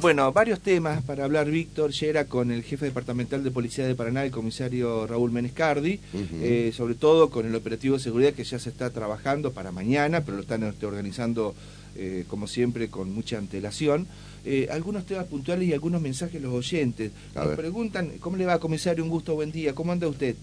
Bueno, 0.00 0.32
varios 0.32 0.60
temas 0.60 1.02
para 1.02 1.24
hablar, 1.24 1.50
Víctor. 1.50 1.90
Ya 1.90 2.06
era 2.06 2.24
con 2.26 2.52
el 2.52 2.62
jefe 2.62 2.86
departamental 2.86 3.42
de 3.42 3.50
Policía 3.50 3.84
de 3.84 3.96
Paraná, 3.96 4.24
el 4.24 4.30
comisario 4.30 5.08
Raúl 5.08 5.32
Menescardi, 5.32 5.98
eh, 6.40 6.72
sobre 6.72 6.94
todo 6.94 7.30
con 7.30 7.46
el 7.46 7.54
operativo 7.56 7.96
de 7.96 8.02
seguridad 8.02 8.32
que 8.32 8.44
ya 8.44 8.60
se 8.60 8.70
está 8.70 8.90
trabajando 8.90 9.50
para 9.50 9.72
mañana, 9.72 10.20
pero 10.20 10.36
lo 10.36 10.42
están 10.42 10.62
este, 10.62 10.86
organizando, 10.86 11.52
eh, 11.96 12.24
como 12.28 12.46
siempre, 12.46 12.88
con 12.88 13.12
mucha 13.12 13.38
antelación. 13.38 14.06
Eh, 14.44 14.68
algunos 14.70 15.04
temas 15.04 15.26
puntuales 15.26 15.68
y 15.68 15.72
algunos 15.72 16.00
mensajes 16.00 16.40
los 16.40 16.54
oyentes. 16.54 17.10
Nos 17.34 17.56
preguntan, 17.56 18.12
¿cómo 18.20 18.36
le 18.36 18.46
va, 18.46 18.60
comisario? 18.60 19.02
Un 19.02 19.10
gusto, 19.10 19.34
buen 19.34 19.50
día. 19.50 19.74
¿Cómo 19.74 19.90
anda 19.90 20.06
usted? 20.06 20.36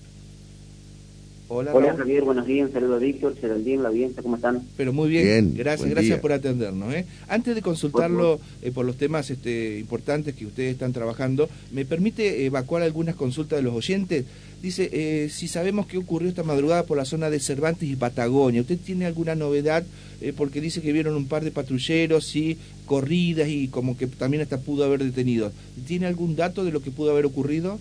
Hola, 1.58 1.74
Hola 1.74 1.96
Javier, 1.96 2.26
buenos 2.26 2.46
días, 2.46 2.68
un 2.68 2.74
saludo 2.74 2.96
a 2.96 3.00
Víctor, 3.00 3.34
Geraldine, 3.40 3.82
la 3.82 3.88
audiencia, 3.88 4.22
¿cómo 4.22 4.36
están? 4.36 4.62
Pero 4.76 4.92
muy 4.92 5.08
bien, 5.08 5.56
gracias, 5.56 5.90
gracias 5.90 6.20
por 6.20 6.34
atendernos. 6.34 6.94
¿eh? 6.94 7.06
Antes 7.30 7.56
de 7.56 7.62
consultarlo 7.62 8.42
eh, 8.62 8.72
por 8.72 8.86
los 8.86 8.98
temas 8.98 9.30
este, 9.30 9.80
importantes 9.80 10.36
que 10.36 10.46
ustedes 10.46 10.74
están 10.74 10.92
trabajando, 10.92 11.48
¿me 11.72 11.86
permite 11.86 12.46
evacuar 12.46 12.84
algunas 12.84 13.16
consultas 13.16 13.60
de 13.60 13.64
los 13.64 13.74
oyentes? 13.74 14.26
Dice, 14.62 14.90
eh, 14.92 15.30
si 15.30 15.48
sabemos 15.48 15.88
qué 15.88 15.98
ocurrió 15.98 16.28
esta 16.28 16.44
madrugada 16.44 16.84
por 16.84 16.98
la 16.98 17.06
zona 17.06 17.30
de 17.30 17.40
Cervantes 17.40 17.88
y 17.88 17.96
Patagonia, 17.96 18.60
¿usted 18.60 18.78
tiene 18.78 19.06
alguna 19.06 19.36
novedad? 19.36 19.86
Eh, 20.20 20.34
porque 20.36 20.60
dice 20.60 20.82
que 20.82 20.92
vieron 20.92 21.16
un 21.16 21.30
par 21.30 21.46
de 21.46 21.52
patrulleros 21.52 22.36
y 22.36 22.58
corridas 22.86 23.48
y 23.48 23.70
como 23.70 23.98
que 23.98 24.08
también 24.08 24.44
hasta 24.44 24.60
pudo 24.60 24.84
haber 24.84 25.02
detenido. 25.02 25.54
¿Tiene 25.88 26.06
algún 26.06 26.36
dato 26.36 26.66
de 26.66 26.74
lo 26.74 26.82
que 26.82 26.92
pudo 26.92 27.12
haber 27.12 27.26
ocurrido? 27.26 27.80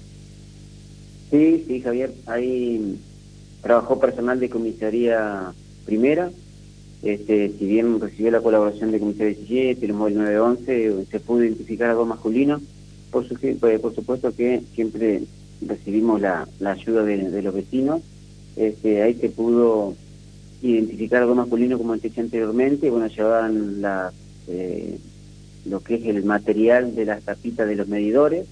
Sí, 1.32 1.64
sí, 1.66 1.80
Javier, 1.80 2.12
hay 2.26 2.98
trabajó 3.64 3.98
personal 3.98 4.38
de 4.38 4.50
comisaría 4.50 5.52
primera, 5.86 6.30
este, 7.02 7.50
si 7.58 7.66
bien 7.66 7.98
recibió 7.98 8.30
la 8.30 8.42
colaboración 8.42 8.92
de 8.92 9.00
comisaría 9.00 9.34
17, 9.34 9.84
el 9.84 9.94
móvil 9.94 10.18
911, 10.18 11.06
se 11.10 11.20
pudo 11.20 11.42
identificar 11.42 11.90
a 11.90 11.94
dos 11.94 12.06
masculinos, 12.06 12.62
por, 13.10 13.26
su, 13.26 13.34
pues, 13.58 13.80
por 13.80 13.94
supuesto 13.94 14.34
que 14.36 14.62
siempre 14.74 15.22
recibimos 15.66 16.20
la, 16.20 16.46
ayuda 16.64 17.04
de, 17.04 17.42
los 17.42 17.54
vecinos, 17.54 18.02
este, 18.56 19.02
ahí 19.02 19.14
se 19.14 19.30
pudo 19.30 19.94
identificar 20.62 21.22
a 21.22 21.26
dos 21.26 21.36
masculinos 21.36 21.78
como 21.78 21.96
dije 21.96 22.20
anteriormente, 22.20 22.90
bueno, 22.90 23.06
llevaban 23.06 23.80
la, 23.80 24.12
eh, 24.46 24.98
lo 25.64 25.80
que 25.80 25.94
es 25.94 26.04
el 26.04 26.22
material 26.24 26.94
de 26.94 27.06
las 27.06 27.22
tapitas 27.22 27.66
de 27.66 27.76
los 27.76 27.88
medidores, 27.88 28.46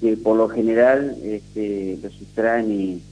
que 0.00 0.16
por 0.16 0.36
lo 0.38 0.48
general 0.48 1.14
este, 1.22 1.98
lo 2.02 2.10
sustraen 2.10 2.72
y 2.72 3.02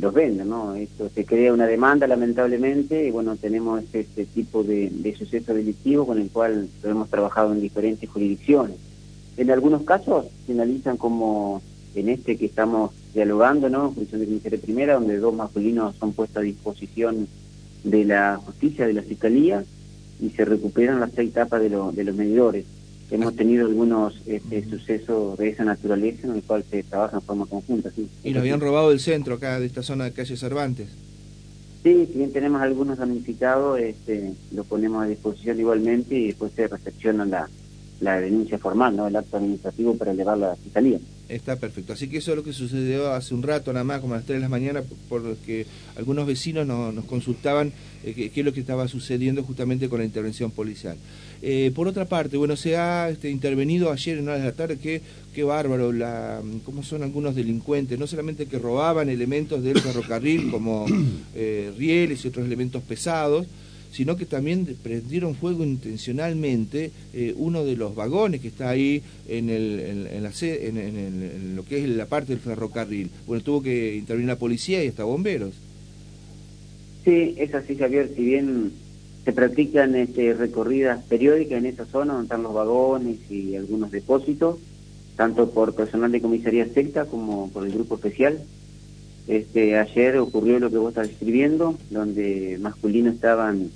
los 0.00 0.14
venden, 0.14 0.48
¿no? 0.48 0.74
Esto 0.74 1.10
se 1.14 1.24
crea 1.26 1.52
una 1.52 1.66
demanda 1.66 2.06
lamentablemente 2.06 3.06
y 3.06 3.10
bueno, 3.10 3.36
tenemos 3.36 3.82
este, 3.92 4.24
tipo 4.24 4.64
de, 4.64 4.88
de 4.90 5.14
suceso 5.14 5.52
delictivo 5.52 6.06
con 6.06 6.18
el 6.18 6.30
cual 6.30 6.68
hemos 6.82 7.10
trabajado 7.10 7.52
en 7.52 7.60
diferentes 7.60 8.08
jurisdicciones. 8.08 8.76
En 9.36 9.50
algunos 9.50 9.82
casos 9.82 10.26
se 10.46 10.52
analizan 10.52 10.96
como 10.96 11.60
en 11.94 12.08
este 12.08 12.36
que 12.36 12.46
estamos 12.46 12.92
dialogando, 13.12 13.68
¿no? 13.68 13.90
Jurisdicción 13.90 14.20
de 14.20 14.26
Comisaría 14.26 14.60
Primera, 14.60 14.94
donde 14.94 15.18
dos 15.18 15.34
masculinos 15.34 15.94
son 15.96 16.12
puestos 16.12 16.38
a 16.38 16.40
disposición 16.40 17.28
de 17.84 18.04
la 18.04 18.40
justicia, 18.42 18.86
de 18.86 18.94
la 18.94 19.02
fiscalía, 19.02 19.64
y 20.20 20.30
se 20.30 20.44
recuperan 20.44 21.00
las 21.00 21.12
seis 21.12 21.32
tapas 21.32 21.60
de, 21.60 21.68
de 21.68 22.04
los 22.04 22.14
medidores 22.14 22.64
hemos 23.10 23.34
tenido 23.34 23.66
algunos 23.66 24.14
este, 24.26 24.64
sucesos 24.68 25.36
de 25.38 25.48
esa 25.48 25.64
naturaleza 25.64 26.26
en 26.26 26.36
el 26.36 26.42
cual 26.42 26.64
se 26.70 26.82
trabaja 26.82 27.16
en 27.16 27.22
forma 27.22 27.46
conjunta. 27.46 27.90
¿sí? 27.90 28.08
¿Y 28.22 28.30
nos 28.30 28.40
habían 28.40 28.60
robado 28.60 28.92
el 28.92 29.00
centro 29.00 29.34
acá 29.34 29.58
de 29.58 29.66
esta 29.66 29.82
zona 29.82 30.04
de 30.04 30.12
calle 30.12 30.36
Cervantes? 30.36 30.88
Sí, 31.82 32.06
si 32.12 32.18
bien 32.18 32.32
tenemos 32.32 32.60
algunos 32.60 32.98
damnificados, 32.98 33.80
este, 33.80 34.34
lo 34.52 34.64
ponemos 34.64 35.02
a 35.02 35.06
disposición 35.06 35.58
igualmente 35.58 36.14
y 36.14 36.26
después 36.28 36.52
se 36.54 36.68
recepciona 36.68 37.24
la, 37.24 37.48
la 38.00 38.20
denuncia 38.20 38.58
formal, 38.58 38.96
¿no? 38.96 39.06
el 39.06 39.16
acto 39.16 39.38
administrativo 39.38 39.96
para 39.96 40.10
elevarlo 40.10 40.46
a 40.46 40.50
la 40.50 40.56
fiscalía. 40.56 40.98
Está 41.30 41.54
perfecto. 41.56 41.92
Así 41.92 42.08
que 42.08 42.18
eso 42.18 42.32
es 42.32 42.36
lo 42.36 42.42
que 42.42 42.52
sucedió 42.52 43.12
hace 43.12 43.34
un 43.34 43.44
rato, 43.44 43.72
nada 43.72 43.84
más, 43.84 44.00
como 44.00 44.14
a 44.14 44.16
las 44.16 44.26
3 44.26 44.38
de 44.38 44.42
la 44.42 44.48
mañana, 44.48 44.82
porque 45.08 45.64
algunos 45.96 46.26
vecinos 46.26 46.66
nos 46.66 47.04
consultaban 47.04 47.72
eh, 48.02 48.30
qué, 48.34 48.40
es 48.40 48.44
lo 48.44 48.52
que 48.52 48.60
estaba 48.60 48.88
sucediendo 48.88 49.44
justamente 49.44 49.88
con 49.88 50.00
la 50.00 50.04
intervención 50.04 50.50
policial. 50.50 50.96
Eh, 51.40 51.70
por 51.72 51.86
otra 51.86 52.04
parte, 52.06 52.36
bueno, 52.36 52.56
se 52.56 52.76
ha 52.76 53.08
este, 53.10 53.30
intervenido 53.30 53.92
ayer 53.92 54.18
en 54.18 54.28
horas 54.28 54.40
de 54.40 54.46
la 54.46 54.54
tarde, 54.54 54.78
qué, 54.78 55.02
qué 55.32 55.44
bárbaro, 55.44 55.92
la, 55.92 56.42
cómo 56.64 56.82
son 56.82 57.04
algunos 57.04 57.36
delincuentes, 57.36 57.96
no 57.96 58.08
solamente 58.08 58.46
que 58.46 58.58
robaban 58.58 59.08
elementos 59.08 59.62
del 59.62 59.78
ferrocarril 59.80 60.50
como 60.50 60.86
eh, 61.36 61.72
rieles 61.78 62.24
y 62.24 62.28
otros 62.28 62.44
elementos 62.44 62.82
pesados, 62.82 63.46
sino 63.92 64.16
que 64.16 64.26
también 64.26 64.66
prendieron 64.82 65.34
fuego 65.34 65.64
intencionalmente 65.64 66.90
eh, 67.12 67.34
uno 67.36 67.64
de 67.64 67.76
los 67.76 67.94
vagones 67.94 68.40
que 68.40 68.48
está 68.48 68.70
ahí 68.70 69.02
en, 69.28 69.50
el, 69.50 69.80
en, 69.80 70.22
la, 70.22 70.30
en, 70.40 71.56
lo 71.56 71.64
que 71.64 71.82
es 71.82 71.88
la 71.88 72.06
parte 72.06 72.32
del 72.32 72.40
ferrocarril. 72.40 73.10
Bueno, 73.26 73.42
tuvo 73.42 73.62
que 73.62 73.96
intervenir 73.96 74.28
la 74.28 74.38
policía 74.38 74.84
y 74.84 74.88
hasta 74.88 75.04
bomberos. 75.04 75.54
Sí, 77.04 77.34
es 77.38 77.54
así, 77.54 77.76
Javier. 77.76 78.10
Si 78.14 78.22
bien 78.22 78.72
se 79.24 79.32
practican 79.32 79.94
este, 79.94 80.34
recorridas 80.34 81.02
periódicas 81.04 81.58
en 81.58 81.66
esa 81.66 81.84
zona 81.86 82.14
donde 82.14 82.26
están 82.26 82.42
los 82.42 82.54
vagones 82.54 83.18
y 83.30 83.54
algunos 83.56 83.90
depósitos, 83.90 84.58
tanto 85.16 85.50
por 85.50 85.74
personal 85.74 86.12
de 86.12 86.20
comisaría 86.20 86.66
secta 86.66 87.04
como 87.04 87.50
por 87.50 87.66
el 87.66 87.72
grupo 87.72 87.96
especial. 87.96 88.40
Este, 89.28 89.78
ayer 89.78 90.18
ocurrió 90.18 90.58
lo 90.58 90.70
que 90.70 90.78
vos 90.78 90.90
estás 90.90 91.08
describiendo, 91.08 91.76
donde 91.90 92.58
masculinos 92.60 93.14
estaban 93.14 93.70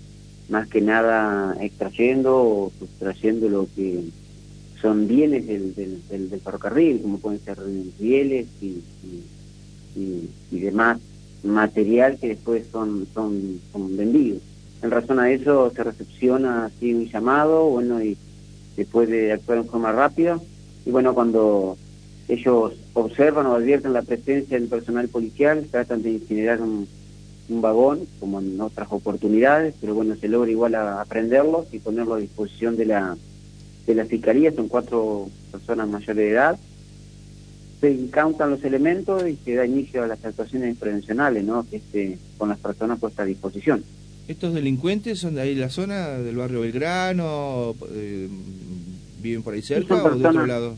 más 0.49 0.69
que 0.69 0.81
nada 0.81 1.57
extrayendo 1.61 2.37
o 2.37 2.73
sustrayendo 2.79 3.49
lo 3.49 3.69
que 3.75 4.05
son 4.81 5.09
bienes 5.09 5.47
del, 5.47 5.75
del, 5.75 6.41
ferrocarril, 6.41 7.01
como 7.01 7.19
pueden 7.19 7.41
ser 7.41 7.59
rieles 7.99 8.47
y, 8.61 8.83
y, 9.97 10.59
demás 10.59 10.99
material 11.43 12.19
que 12.19 12.29
después 12.29 12.67
son, 12.71 13.07
son, 13.15 13.61
son 13.73 13.97
vendidos. 13.97 14.43
En 14.83 14.91
razón 14.91 15.19
a 15.19 15.31
eso 15.31 15.71
se 15.75 15.85
recepciona 15.85 16.67
así 16.67 16.93
un 16.93 17.07
llamado, 17.07 17.67
bueno, 17.67 18.03
y 18.03 18.17
después 18.77 19.09
de 19.09 19.33
actuar 19.33 19.59
en 19.59 19.67
forma 19.67 19.93
rápida, 19.93 20.41
y 20.85 20.91
bueno, 20.91 21.15
cuando 21.15 21.77
ellos 22.29 22.75
observan 22.95 23.47
o 23.47 23.55
advierten 23.55 23.93
la 23.93 24.03
presencia 24.03 24.59
del 24.59 24.69
personal 24.69 25.09
policial, 25.09 25.67
tratan 25.71 26.03
de 26.03 26.13
incinerar 26.13 26.63
un, 26.63 26.89
un 27.49 27.61
vagón, 27.61 28.07
como 28.21 28.41
en 28.41 28.61
otras 28.61 28.89
oportunidades, 28.91 29.75
pero 29.81 29.95
bueno, 29.95 30.17
se 30.17 30.29
logra 30.29 30.51
igual 30.51 30.75
aprenderlos 30.75 31.67
y 31.73 31.79
ponerlo 31.79 32.15
a 32.15 32.19
disposición 32.19 32.77
de 32.77 32.87
la, 32.87 33.17
de 33.87 33.95
la 33.95 34.07
fiscalía, 34.07 34.53
son 34.53 34.69
cuatro 34.69 35.29
personas 35.51 35.89
mayores 35.89 36.17
de 36.17 36.31
edad, 36.31 36.59
se 37.81 37.91
incautan 37.91 38.51
los 38.51 38.65
elementos 38.65 39.29
y 39.29 39.37
se 39.45 39.57
da 39.57 39.67
inicio 39.67 40.05
a 40.05 40.07
las 40.07 40.25
actuaciones 40.25 40.77
prevencionales, 40.79 41.45
¿no? 41.45 41.67
Este, 41.71 42.17
con 42.39 42.49
las 42.49 42.59
personas 42.59 42.99
puestas 42.99 43.25
a 43.25 43.27
disposición. 43.27 43.85
¿Estos 44.27 44.55
delincuentes 44.55 45.19
son 45.19 45.35
de 45.35 45.43
ahí 45.43 45.55
la 45.55 45.69
zona 45.69 46.11
del 46.19 46.37
barrio 46.37 46.63
Belgrano? 46.63 47.75
Eh, 47.93 48.29
¿Viven 49.21 49.43
por 49.43 49.53
ahí 49.53 49.61
cerca 49.61 50.03
o 50.03 50.17
de 50.17 50.27
otro 50.27 50.47
lado? 50.47 50.77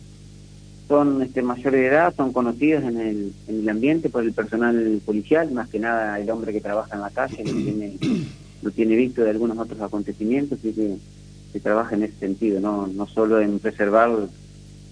Son 0.88 1.22
este, 1.22 1.42
mayores 1.42 1.80
de 1.80 1.86
edad, 1.86 2.14
son 2.16 2.32
conocidos 2.32 2.84
en 2.84 3.00
el, 3.00 3.32
en 3.48 3.60
el 3.60 3.68
ambiente 3.68 4.08
por 4.08 4.22
el 4.22 4.32
personal 4.32 5.00
policial, 5.04 5.50
más 5.50 5.68
que 5.68 5.80
nada 5.80 6.18
el 6.20 6.30
hombre 6.30 6.52
que 6.52 6.60
trabaja 6.60 6.94
en 6.94 7.00
la 7.00 7.10
calle, 7.10 7.44
lo 7.44 7.52
tiene, 7.52 7.96
lo 8.62 8.70
tiene 8.70 8.96
visto 8.96 9.22
de 9.22 9.30
algunos 9.30 9.58
otros 9.58 9.80
acontecimientos, 9.80 10.58
así 10.58 10.72
que 10.72 10.96
se 11.52 11.60
trabaja 11.60 11.96
en 11.96 12.04
ese 12.04 12.18
sentido, 12.18 12.60
no, 12.60 12.86
no 12.86 13.06
solo 13.06 13.40
en 13.40 13.58
preservar 13.58 14.10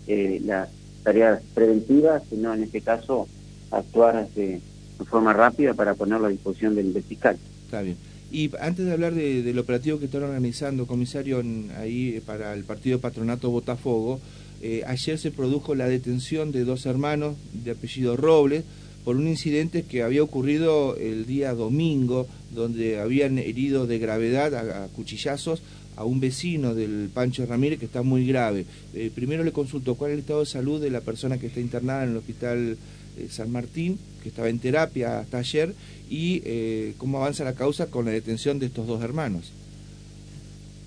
eh, 0.07 0.41
las 0.45 0.69
tareas 1.03 1.43
preventivas, 1.55 2.23
sino 2.29 2.55
en 2.55 2.65
este 2.65 2.81
caso 2.81 3.29
actuar 3.71 4.27
este, 4.27 4.61
de 4.99 5.05
forma 5.05 5.33
rápida 5.33 5.75
para 5.75 5.95
ponerlo 5.95 6.27
a 6.27 6.31
disposición 6.31 6.75
del, 6.75 6.93
fiscal. 7.03 7.37
Está 7.65 7.83
bien. 7.83 7.97
Y 8.31 8.51
antes 8.59 8.85
de 8.85 8.93
hablar 8.93 9.15
del 9.15 9.59
operativo 9.59 9.99
que 10.01 10.07
están 10.07 10.25
organizando, 10.25 10.87
comisario, 10.87 11.41
ahí 11.79 12.21
para 12.27 12.53
el 12.55 12.65
partido 12.65 12.99
Patronato 12.99 13.51
Botafogo, 13.51 14.21
eh, 14.67 14.83
ayer 14.87 15.19
se 15.19 15.31
produjo 15.31 15.75
la 15.75 15.91
detención 15.91 16.51
de 16.51 16.65
dos 16.65 16.87
hermanos 16.87 17.37
de 17.53 17.73
apellido 17.73 18.17
Robles 18.17 18.65
por 19.05 19.17
un 19.17 19.29
incidente 19.29 19.83
que 19.83 20.03
había 20.03 20.23
ocurrido 20.23 20.97
el 20.97 21.27
día 21.27 21.53
domingo, 21.53 22.27
donde 22.55 22.99
habían 22.99 23.37
herido 23.37 23.87
de 23.87 23.99
gravedad 23.99 24.55
a, 24.55 24.89
cuchillazos 24.89 25.61
a 25.97 26.05
un 26.05 26.19
vecino 26.19 26.75
del 26.75 27.11
Pancho 27.13 27.45
Ramírez 27.45 27.79
que 27.79 27.85
está 27.85 28.01
muy 28.01 28.27
grave. 28.27 28.65
Eh, 28.95 29.11
primero 29.15 29.45
le 29.45 29.53
consulto 29.53 29.97
cuál 29.97 30.13
es 30.13 30.15
el 30.15 30.21
estado 30.21 30.41
de 30.41 30.47
salud 30.47 30.81
de 30.81 30.89
la 30.89 31.03
persona 31.03 31.37
que 31.37 31.49
está 31.49 31.61
internada 31.61 32.05
en 32.05 32.13
el 32.13 32.17
hospital 32.17 32.79
eh, 33.19 33.29
San 33.29 33.53
Martín, 33.53 33.99
que 34.23 34.31
estaba 34.31 34.49
en 34.49 34.61
terapia 34.61 35.19
hasta 35.19 35.41
ayer, 35.41 35.75
y 36.09 36.41
cómo 36.97 37.19
avanza 37.19 37.45
la 37.45 37.55
causa 37.55 37.91
con 37.91 38.07
la 38.07 38.13
detención 38.13 38.59
de 38.59 38.67
estos 38.67 38.87
dos 38.87 39.03
hermanos. 39.03 39.53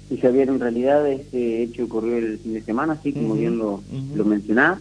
Y 0.09 0.17
Javier, 0.17 0.49
en 0.49 0.59
realidad 0.59 1.05
este 1.07 1.63
hecho 1.63 1.83
ocurrió 1.83 2.17
el 2.17 2.39
fin 2.39 2.53
de 2.53 2.61
semana, 2.61 2.93
así 2.93 3.11
como 3.11 3.35
bien 3.35 3.57
lo, 3.57 3.83
mencionás. 4.25 4.79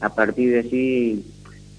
A 0.00 0.14
partir 0.14 0.50
de 0.50 0.58
allí 0.58 1.24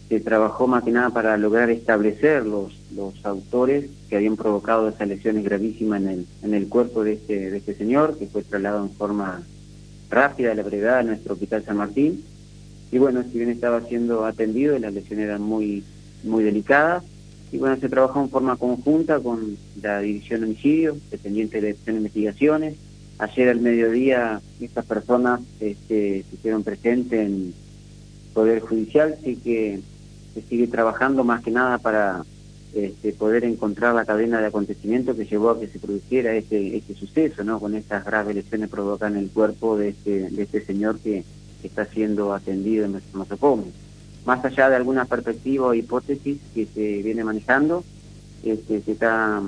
se 0.07 0.19
trabajó 0.21 0.67
más 0.67 0.83
que 0.83 0.91
nada 0.91 1.09
para 1.09 1.37
lograr 1.37 1.69
establecer 1.69 2.45
los, 2.45 2.73
los 2.95 3.13
autores 3.25 3.89
que 4.09 4.15
habían 4.15 4.37
provocado 4.37 4.87
esas 4.87 5.07
lesiones 5.07 5.43
gravísimas 5.43 6.01
en 6.01 6.07
el, 6.07 6.27
en 6.43 6.53
el 6.53 6.67
cuerpo 6.69 7.03
de 7.03 7.13
este, 7.13 7.51
de 7.51 7.57
este 7.57 7.75
señor, 7.75 8.17
que 8.17 8.27
fue 8.27 8.43
trasladado 8.43 8.85
en 8.85 8.91
forma 8.91 9.43
rápida 10.09 10.49
de 10.49 10.55
la 10.55 10.63
brevedad 10.63 11.01
en 11.01 11.07
nuestro 11.07 11.33
hospital 11.33 11.65
San 11.65 11.77
Martín. 11.77 12.23
Y 12.91 12.97
bueno, 12.99 13.23
si 13.29 13.37
bien 13.37 13.49
estaba 13.49 13.81
siendo 13.81 14.25
atendido, 14.25 14.79
las 14.79 14.93
lesiones 14.93 15.25
eran 15.25 15.41
muy, 15.41 15.83
muy 16.23 16.43
delicadas. 16.43 17.03
Y 17.51 17.57
bueno, 17.57 17.77
se 17.77 17.89
trabajó 17.89 18.21
en 18.21 18.29
forma 18.29 18.57
conjunta 18.57 19.19
con 19.19 19.57
la 19.81 19.99
División 19.99 20.41
de 20.41 20.47
Homicidio, 20.47 20.97
dependiente 21.09 21.61
de 21.61 21.75
la 21.85 21.93
Investigaciones. 21.93 22.75
Ayer 23.19 23.49
al 23.49 23.61
mediodía 23.61 24.41
estas 24.59 24.85
personas 24.85 25.41
este, 25.59 26.23
se 26.29 26.35
hicieron 26.35 26.63
presentes 26.63 27.19
en 27.19 27.53
Poder 28.33 28.59
Judicial, 28.59 29.17
así 29.19 29.37
que 29.37 29.79
se 30.33 30.41
sigue 30.43 30.67
trabajando 30.67 31.23
más 31.23 31.41
que 31.41 31.51
nada 31.51 31.79
para 31.79 32.23
este, 32.73 33.13
poder 33.13 33.43
encontrar 33.45 33.95
la 33.95 34.05
cadena 34.05 34.39
de 34.39 34.47
acontecimientos 34.47 35.15
que 35.15 35.25
llevó 35.25 35.49
a 35.51 35.59
que 35.59 35.67
se 35.67 35.79
produciera 35.79 36.35
este, 36.35 36.77
este 36.77 36.93
suceso, 36.93 37.43
¿no? 37.43 37.59
Con 37.59 37.73
estas 37.75 38.05
graves 38.05 38.35
lesiones 38.35 38.69
provocan 38.69 39.13
en 39.13 39.23
el 39.23 39.29
cuerpo 39.31 39.77
de 39.77 39.89
este, 39.89 40.29
de 40.29 40.43
este 40.43 40.63
señor 40.63 40.99
que, 40.99 41.23
está 41.63 41.85
siendo 41.85 42.33
atendido 42.33 42.85
en 42.85 42.93
nuestro 42.93 43.19
nosocomio. 43.19 43.65
Más 44.27 44.43
allá 44.43 44.69
de 44.69 44.75
alguna 44.75 45.05
perspectiva 45.05 45.67
o 45.67 45.73
hipótesis 45.73 46.37
que 46.53 46.67
se 46.75 47.01
viene 47.01 47.23
manejando, 47.23 47.85
este, 48.43 48.81
se 48.81 48.91
está 48.91 49.41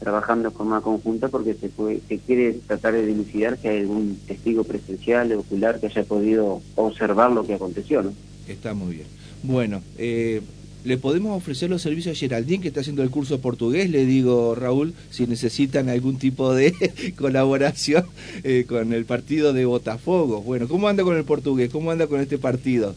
trabajando 0.00 0.50
de 0.50 0.54
forma 0.54 0.82
conjunta 0.82 1.28
porque 1.28 1.54
se, 1.54 1.70
se 2.06 2.18
quiere 2.18 2.58
tratar 2.66 2.92
de 2.92 3.06
dilucidar 3.06 3.56
si 3.56 3.68
hay 3.68 3.78
algún 3.80 4.18
testigo 4.26 4.64
presencial 4.64 5.32
ocular 5.32 5.80
que 5.80 5.86
haya 5.86 6.04
podido 6.04 6.60
observar 6.74 7.32
lo 7.32 7.46
que 7.46 7.54
aconteció, 7.54 8.02
¿no? 8.02 8.12
Está 8.46 8.74
muy 8.74 8.96
bien. 8.96 9.06
Bueno, 9.42 9.80
eh, 9.96 10.42
le 10.84 10.98
podemos 10.98 11.34
ofrecer 11.34 11.70
los 11.70 11.80
servicios 11.80 12.14
a 12.14 12.20
Geraldine, 12.20 12.60
que 12.60 12.68
está 12.68 12.80
haciendo 12.80 13.02
el 13.02 13.08
curso 13.08 13.40
portugués, 13.40 13.88
le 13.88 14.04
digo, 14.04 14.54
Raúl, 14.54 14.92
si 15.08 15.26
necesitan 15.26 15.88
algún 15.88 16.18
tipo 16.18 16.52
de 16.52 16.74
colaboración 17.16 18.04
eh, 18.44 18.66
con 18.68 18.92
el 18.92 19.06
partido 19.06 19.54
de 19.54 19.64
Botafogo. 19.64 20.42
Bueno, 20.42 20.68
¿cómo 20.68 20.88
anda 20.88 21.02
con 21.02 21.16
el 21.16 21.24
portugués? 21.24 21.70
¿Cómo 21.70 21.90
anda 21.90 22.08
con 22.08 22.20
este 22.20 22.36
partido? 22.36 22.94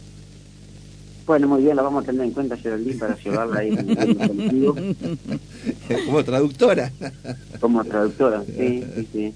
Bueno, 1.26 1.48
muy 1.48 1.64
bien, 1.64 1.76
la 1.76 1.82
vamos 1.82 2.04
a 2.04 2.06
tener 2.06 2.26
en 2.26 2.32
cuenta, 2.32 2.56
Geraldine, 2.56 3.00
para 3.00 3.18
llevarla 3.18 3.60
ahí 3.60 3.76
contigo. 3.76 4.76
Como 6.06 6.24
traductora. 6.24 6.92
Como 7.60 7.84
traductora, 7.84 8.44
sí, 8.46 8.84
sí, 8.96 9.08
sí. 9.12 9.34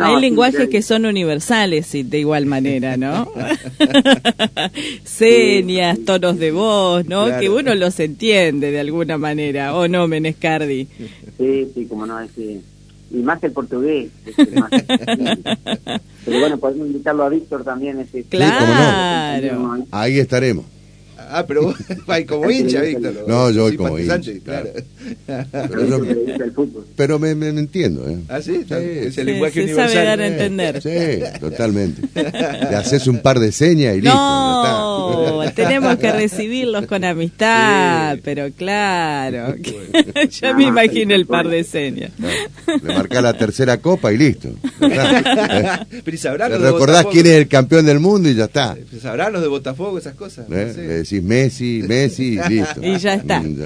Hay 0.00 0.20
lenguajes 0.20 0.68
que 0.68 0.80
son 0.80 1.06
universales 1.06 1.90
de 1.92 2.18
igual 2.18 2.46
manera, 2.46 2.96
¿no? 2.96 3.30
Señas, 5.04 5.98
tonos 6.06 6.38
de 6.38 6.52
voz, 6.52 7.04
¿no? 7.06 7.26
Que 7.38 7.50
uno 7.50 7.74
los 7.74 7.98
entiende 8.00 8.70
de 8.70 8.80
alguna 8.80 9.18
manera, 9.18 9.74
¿o 9.74 9.88
no, 9.88 10.06
Menescardi? 10.08 10.88
Sí, 11.36 11.68
sí, 11.74 11.86
como 11.86 12.06
no, 12.06 12.20
es 12.20 12.30
y 13.12 13.16
más 13.18 13.42
el 13.44 13.52
portugués. 13.52 14.10
Pero 16.24 16.40
bueno, 16.40 16.56
podemos 16.58 16.86
invitarlo 16.86 17.24
a 17.24 17.28
Víctor 17.28 17.62
también. 17.62 18.00
Ese, 18.00 18.22
claro. 18.24 19.84
Ahí 19.90 20.18
estaremos. 20.18 20.64
Ah, 21.34 21.44
pero 21.46 21.62
vos 21.62 21.76
como 22.28 22.50
hincha, 22.50 22.82
Víctor. 22.82 23.24
No, 23.26 23.50
yo 23.50 23.62
voy 23.62 23.76
como 23.76 23.98
hincha. 23.98 24.20
claro. 24.44 24.68
Pero, 26.96 27.18
me, 27.18 27.34
me, 27.34 27.48
entiendo, 27.48 28.08
¿eh? 28.08 28.18
Ah, 28.28 28.40
sí, 28.40 28.64
es 28.68 29.18
el 29.18 29.26
lenguaje 29.26 29.54
se 29.54 29.62
universal. 29.64 29.90
sabe 29.90 30.04
dar 30.06 30.20
a 30.20 30.26
entender. 30.26 30.82
Sí, 30.82 31.38
totalmente. 31.40 32.02
Le 32.14 32.76
haces 32.76 33.06
un 33.06 33.18
par 33.18 33.40
de 33.40 33.50
señas 33.50 33.96
y 33.96 34.02
listo. 34.02 34.14
No, 34.14 35.42
tenemos 35.54 35.96
que 35.96 36.12
recibirlos 36.12 36.86
con 36.86 37.04
amistad, 37.04 38.18
pero 38.22 38.50
claro. 38.52 39.56
ya 40.30 40.54
me 40.54 40.64
imagino 40.64 41.14
el 41.14 41.26
par 41.26 41.48
de 41.48 41.64
señas. 41.64 42.12
le 42.82 42.94
marcás 42.94 43.22
la 43.22 43.32
tercera 43.32 43.78
copa 43.78 44.12
y 44.12 44.18
listo. 44.18 44.50
pero 44.78 46.18
sabrán 46.18 46.60
recordás 46.60 47.06
quién 47.06 47.26
es 47.26 47.32
el 47.32 47.48
campeón 47.48 47.86
del 47.86 47.98
mundo 48.00 48.28
y 48.28 48.34
ya 48.34 48.44
está. 48.44 48.76
Sabrán 49.00 49.32
los 49.32 49.42
de 49.42 49.48
Botafogo, 49.48 49.98
esas 49.98 50.14
cosas. 50.14 50.46
¿Eh? 50.50 51.02
Messi, 51.22 51.82
Messi, 51.86 52.38
listo. 52.48 52.82
y 52.82 52.98
ya 52.98 53.14
está. 53.14 53.40
Mm, 53.40 53.56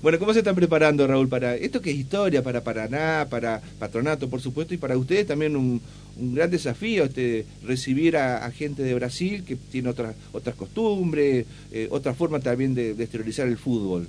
bueno. 0.00 0.18
¿cómo 0.18 0.32
se 0.32 0.40
están 0.40 0.54
preparando, 0.54 1.06
Raúl, 1.06 1.28
para 1.28 1.56
esto 1.56 1.80
que 1.80 1.90
es 1.90 1.96
historia, 1.96 2.42
para 2.42 2.62
Paraná, 2.62 3.26
para 3.28 3.60
Patronato, 3.78 4.28
por 4.28 4.40
supuesto, 4.40 4.74
y 4.74 4.76
para 4.76 4.96
ustedes 4.96 5.26
también 5.26 5.56
un, 5.56 5.80
gran 6.18 6.50
desafío 6.50 7.04
este 7.04 7.44
recibir 7.64 8.16
a, 8.16 8.50
gente 8.50 8.82
de 8.82 8.94
Brasil 8.94 9.44
que 9.44 9.56
tiene 9.56 9.88
otras 9.88 10.14
otras 10.32 10.54
costumbres, 10.54 11.46
eh, 11.72 11.88
otra 11.90 12.14
forma 12.14 12.40
también 12.40 12.74
de, 12.74 12.94
de 12.94 13.04
exteriorizar 13.04 13.48
el 13.48 13.58
fútbol? 13.58 14.06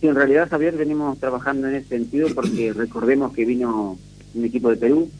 Sí, 0.00 0.08
en 0.08 0.14
realidad, 0.14 0.48
Javier, 0.50 0.76
venimos 0.76 1.18
trabajando 1.18 1.68
en 1.68 1.76
ese 1.76 1.88
sentido 1.88 2.28
porque 2.34 2.72
recordemos 2.72 3.32
que 3.32 3.44
vino 3.44 3.98
un 4.34 4.44
equipo 4.44 4.70
de 4.70 4.76
Perú, 4.76 5.10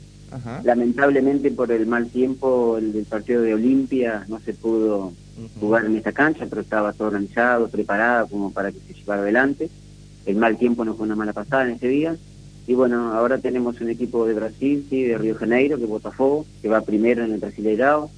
Lamentablemente 0.64 1.50
por 1.50 1.70
el 1.70 1.86
mal 1.86 2.08
tiempo 2.08 2.76
el 2.78 2.92
del 2.92 3.04
partido 3.04 3.42
de 3.42 3.54
Olimpia 3.54 4.24
no 4.28 4.40
se 4.40 4.52
pudo 4.52 5.12
jugar 5.60 5.84
en 5.84 5.96
esta 5.96 6.12
cancha, 6.12 6.46
pero 6.48 6.62
estaba 6.62 6.92
todo 6.92 7.08
organizado, 7.08 7.68
preparado 7.68 8.26
como 8.28 8.52
para 8.52 8.72
que 8.72 8.78
se 8.80 8.94
llevara 8.94 9.22
adelante. 9.22 9.70
El 10.26 10.36
mal 10.36 10.56
tiempo 10.56 10.84
no 10.84 10.94
fue 10.94 11.06
una 11.06 11.16
mala 11.16 11.32
pasada 11.32 11.64
en 11.64 11.76
ese 11.76 11.88
día. 11.88 12.16
Y 12.66 12.74
bueno, 12.74 13.12
ahora 13.12 13.38
tenemos 13.38 13.80
un 13.80 13.90
equipo 13.90 14.26
de 14.26 14.34
Brasil, 14.34 14.86
sí, 14.88 15.02
de 15.04 15.18
Río 15.18 15.34
Janeiro, 15.34 15.78
que 15.78 15.84
Botafogo, 15.84 16.46
que 16.62 16.68
va 16.68 16.80
primero 16.80 17.22
en 17.24 17.32
el 17.32 17.40
Brasileirao. 17.40 18.10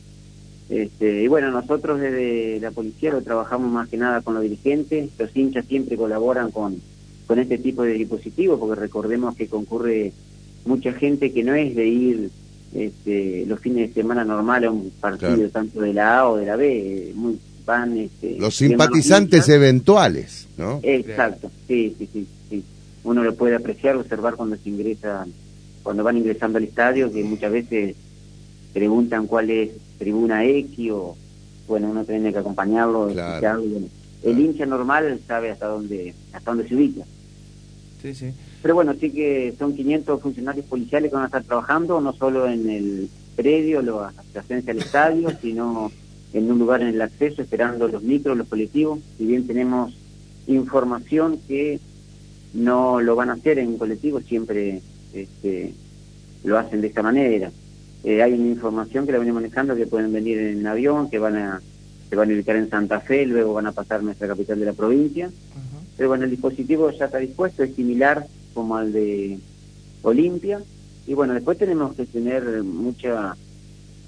Este, 0.68 1.22
y 1.22 1.28
bueno, 1.28 1.50
nosotros 1.50 2.00
desde 2.00 2.60
la 2.60 2.70
policía 2.70 3.12
lo 3.12 3.22
trabajamos 3.22 3.70
más 3.70 3.88
que 3.88 3.96
nada 3.96 4.20
con 4.22 4.34
los 4.34 4.42
dirigentes. 4.42 5.10
Los 5.18 5.36
hinchas 5.36 5.66
siempre 5.66 5.96
colaboran 5.96 6.52
con, 6.52 6.80
con 7.26 7.38
este 7.40 7.58
tipo 7.58 7.82
de 7.82 7.94
dispositivos, 7.94 8.58
porque 8.58 8.80
recordemos 8.80 9.34
que 9.34 9.48
concurre 9.48 10.12
mucha 10.66 10.92
gente 10.92 11.32
que 11.32 11.42
no 11.42 11.54
es 11.54 11.74
de 11.74 11.86
ir 11.86 12.30
este, 12.74 13.44
los 13.46 13.60
fines 13.60 13.88
de 13.88 14.02
semana 14.02 14.24
normal 14.24 14.64
a 14.64 14.70
un 14.70 14.90
partido 15.00 15.48
tanto 15.48 15.80
de 15.80 15.94
la 15.94 16.18
A 16.18 16.28
o 16.28 16.36
de 16.36 16.46
la 16.46 16.56
B, 16.56 17.12
muy, 17.14 17.38
van... 17.64 17.96
Este, 17.96 18.36
los 18.38 18.54
simpatizantes 18.54 19.48
eventuales, 19.48 20.46
¿no? 20.56 20.80
Exacto, 20.82 21.50
sí, 21.66 21.94
sí, 21.98 22.08
sí, 22.12 22.26
sí. 22.50 22.64
Uno 23.04 23.22
lo 23.22 23.34
puede 23.34 23.54
apreciar, 23.54 23.96
observar 23.96 24.34
cuando 24.34 24.56
se 24.56 24.68
ingresa, 24.68 25.26
cuando 25.82 26.04
van 26.04 26.16
ingresando 26.16 26.58
al 26.58 26.64
estadio, 26.64 27.12
que 27.12 27.22
muchas 27.22 27.52
veces 27.52 27.94
preguntan 28.72 29.26
cuál 29.26 29.50
es 29.50 29.70
tribuna 29.98 30.44
X 30.44 30.90
o, 30.90 31.16
bueno, 31.68 31.90
uno 31.90 32.04
tiene 32.04 32.32
que 32.32 32.38
acompañarlo, 32.38 33.08
el 33.08 34.40
hincha 34.40 34.66
normal 34.66 35.20
sabe 35.26 35.50
hasta 35.50 35.66
dónde, 35.66 36.14
hasta 36.32 36.50
dónde 36.50 36.68
se 36.68 36.74
ubica. 36.74 37.04
Sí, 38.02 38.14
sí. 38.14 38.32
Pero 38.66 38.74
bueno, 38.74 38.94
sí 38.98 39.10
que 39.10 39.54
son 39.56 39.76
500 39.76 40.20
funcionarios 40.20 40.66
policiales 40.66 41.08
que 41.08 41.14
van 41.14 41.22
a 41.22 41.26
estar 41.26 41.44
trabajando, 41.44 42.00
no 42.00 42.12
solo 42.12 42.48
en 42.48 42.68
el 42.68 43.08
predio, 43.36 43.80
la 43.80 44.08
asistencia 44.08 44.72
al 44.72 44.80
estadio, 44.80 45.30
sino 45.40 45.92
en 46.32 46.50
un 46.50 46.58
lugar 46.58 46.82
en 46.82 46.88
el 46.88 47.00
acceso, 47.00 47.42
esperando 47.42 47.86
los 47.86 48.02
micros, 48.02 48.36
los 48.36 48.48
colectivos. 48.48 48.98
Si 49.16 49.24
bien 49.24 49.46
tenemos 49.46 49.96
información 50.48 51.38
que 51.46 51.78
no 52.54 53.00
lo 53.00 53.14
van 53.14 53.30
a 53.30 53.34
hacer 53.34 53.60
en 53.60 53.78
colectivo, 53.78 54.20
siempre 54.20 54.82
este, 55.14 55.72
lo 56.42 56.58
hacen 56.58 56.80
de 56.80 56.88
esta 56.88 57.04
manera. 57.04 57.52
Eh, 58.02 58.20
hay 58.20 58.32
una 58.32 58.48
información 58.48 59.06
que 59.06 59.12
la 59.12 59.18
venimos 59.18 59.42
manejando 59.42 59.76
que 59.76 59.86
pueden 59.86 60.12
venir 60.12 60.38
en 60.38 60.66
avión, 60.66 61.08
que 61.08 61.20
van 61.20 61.36
a 61.36 61.62
se 62.10 62.16
van 62.16 62.30
a 62.30 62.34
ubicar 62.34 62.56
en 62.56 62.68
Santa 62.68 62.98
Fe, 62.98 63.26
luego 63.26 63.54
van 63.54 63.68
a 63.68 63.72
pasar 63.72 64.00
a 64.00 64.02
nuestra 64.02 64.26
capital 64.26 64.58
de 64.58 64.66
la 64.66 64.72
provincia. 64.72 65.30
Pero 65.96 66.08
bueno, 66.08 66.24
el 66.24 66.30
dispositivo 66.30 66.90
ya 66.90 67.04
está 67.04 67.18
dispuesto, 67.18 67.62
es 67.62 67.72
similar 67.76 68.26
como 68.56 68.78
al 68.78 68.90
de 68.90 69.38
Olimpia. 70.02 70.62
Y 71.06 71.12
bueno, 71.12 71.34
después 71.34 71.58
tenemos 71.58 71.94
que 71.94 72.06
tener 72.06 72.64
mucha 72.64 73.36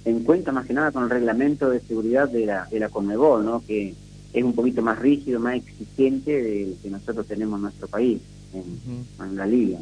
en 0.07 0.25
cuenta 0.25 0.53
más 0.53 0.67
que 0.67 0.73
nada 0.73 0.91
con 0.91 1.05
el 1.05 1.11
reglamento 1.11 1.69
de 1.69 1.81
seguridad 1.81 2.31
de 2.31 2.47
la, 2.47 2.65
de 2.65 2.81
la 2.81 2.89
Conmebol, 2.89 3.45
¿no? 3.45 3.63
que 3.65 3.95
es 4.33 4.43
un 4.43 4.55
poquito 4.55 4.81
más 4.81 4.99
rígido, 4.99 5.39
más 5.39 5.57
exigente 5.57 6.43
del 6.43 6.79
que 6.83 6.89
nosotros 6.89 7.27
tenemos 7.27 7.59
en 7.59 7.63
nuestro 7.65 7.89
país, 7.89 8.21
en, 8.55 9.37
la 9.37 9.47
liga. 9.47 9.81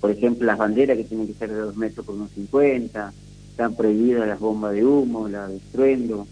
Por 0.00 0.10
ejemplo, 0.10 0.46
las 0.46 0.56
banderas 0.56 0.96
que 0.96 1.04
tienen 1.04 1.26
que 1.26 1.34
ser 1.34 1.50
de 1.52 1.58
dos 1.58 1.76
metros 1.76 2.06
por 2.06 2.14
unos 2.14 2.30
50, 2.30 3.12
están 3.50 3.74
prohibidas 3.74 4.26
las 4.26 4.40
bombas 4.40 4.72
de 4.72 4.86
humo, 4.86 5.28
la 5.28 5.48
de 5.48 5.58
estruendo, 5.58 6.26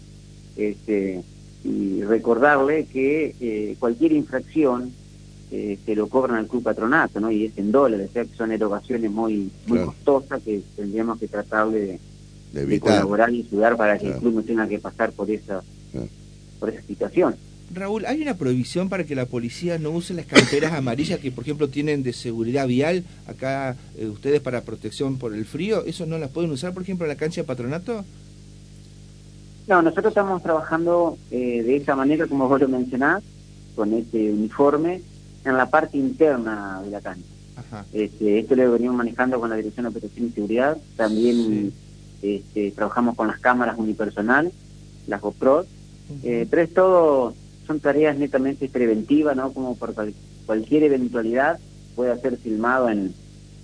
este, 0.55 1.23
y 1.63 2.01
recordarle 2.03 2.85
que 2.85 3.35
eh, 3.39 3.75
cualquier 3.79 4.13
infracción 4.13 4.91
eh, 5.51 5.77
se 5.85 5.95
lo 5.95 6.07
cobran 6.07 6.37
al 6.37 6.47
club 6.47 6.63
patronato, 6.63 7.19
¿no? 7.19 7.29
Y 7.29 7.45
es 7.45 7.57
en 7.57 7.71
dólares, 7.71 8.09
o 8.09 8.13
sea 8.13 8.25
que 8.25 8.35
son 8.35 8.51
erogaciones 8.51 9.11
muy 9.11 9.51
muy 9.67 9.79
costosas 9.79 10.41
que 10.41 10.61
tendríamos 10.75 11.19
que 11.19 11.27
tratar 11.27 11.69
de, 11.69 11.99
colaborar 12.79 13.33
y 13.33 13.41
ayudar 13.41 13.75
para 13.75 13.97
que 13.97 14.07
el 14.07 14.13
club 14.15 14.35
no 14.35 14.43
tenga 14.43 14.67
que 14.67 14.79
pasar 14.79 15.11
por 15.11 15.29
esa 15.29 15.61
por 16.59 16.69
esa 16.69 16.81
situación. 16.83 17.35
Raúl, 17.73 18.05
¿hay 18.05 18.21
una 18.21 18.35
prohibición 18.35 18.89
para 18.89 19.05
que 19.05 19.15
la 19.15 19.25
policía 19.25 19.77
no 19.77 19.91
use 19.91 20.13
las 20.13 20.25
camperas 20.25 20.73
amarillas 20.73 21.19
que, 21.19 21.31
por 21.31 21.43
ejemplo, 21.43 21.69
tienen 21.69 22.03
de 22.03 22.13
seguridad 22.13 22.67
vial 22.67 23.03
acá 23.27 23.75
eh, 23.97 24.07
ustedes 24.07 24.41
para 24.41 24.61
protección 24.61 25.17
por 25.17 25.33
el 25.33 25.45
frío? 25.45 25.85
¿Eso 25.85 26.05
no 26.05 26.17
las 26.17 26.29
pueden 26.29 26.51
usar, 26.51 26.73
por 26.73 26.83
ejemplo, 26.83 27.05
en 27.05 27.09
la 27.09 27.15
cancha 27.15 27.41
de 27.41 27.47
patronato? 27.47 28.03
No, 29.67 29.81
nosotros 29.81 30.11
estamos 30.11 30.43
trabajando 30.43 31.17
eh, 31.29 31.63
de 31.63 31.77
esa 31.77 31.95
manera, 31.95 32.27
como 32.27 32.49
vos 32.49 32.59
lo 32.59 32.67
mencionás, 32.67 33.23
con 33.75 33.93
este 33.93 34.31
uniforme, 34.31 35.01
en 35.45 35.57
la 35.57 35.69
parte 35.69 35.97
interna 35.97 36.81
de 36.83 36.91
la 36.91 37.01
cancha. 37.01 37.27
Este, 37.93 38.39
esto 38.39 38.55
lo 38.55 38.71
venimos 38.71 38.95
manejando 38.95 39.39
con 39.39 39.49
la 39.49 39.55
Dirección 39.55 39.85
de 39.85 39.89
Operación 39.89 40.27
y 40.27 40.31
Seguridad. 40.31 40.77
También 40.95 41.73
este, 42.21 42.71
trabajamos 42.71 43.15
con 43.15 43.27
las 43.27 43.39
cámaras 43.39 43.77
unipersonal, 43.77 44.51
las 45.07 45.21
GoPro, 45.21 45.65
eh, 46.23 46.45
pero 46.49 46.61
es 46.61 46.73
todo, 46.73 47.33
son 47.65 47.79
tareas 47.79 48.17
netamente 48.17 48.67
preventivas, 48.67 49.35
¿no? 49.35 49.53
Como 49.53 49.75
por 49.75 49.93
cualquier 50.45 50.83
eventualidad 50.83 51.59
puede 51.95 52.19
ser 52.19 52.37
filmado 52.37 52.89
en, 52.89 53.13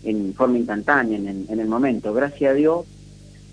en 0.03 0.33
forma 0.33 0.57
instantánea, 0.57 1.17
en, 1.17 1.45
en, 1.49 1.59
el 1.59 1.67
momento. 1.67 2.13
Gracias 2.13 2.51
a 2.51 2.53
Dios 2.53 2.85